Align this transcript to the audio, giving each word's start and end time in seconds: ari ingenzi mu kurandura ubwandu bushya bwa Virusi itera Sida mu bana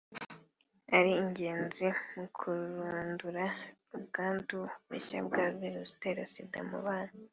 ari 0.97 1.11
ingenzi 1.21 1.87
mu 2.15 2.25
kurandura 2.37 3.45
ubwandu 3.95 4.57
bushya 4.87 5.19
bwa 5.27 5.43
Virusi 5.59 5.93
itera 5.95 6.23
Sida 6.31 6.61
mu 6.69 6.79
bana 6.85 7.13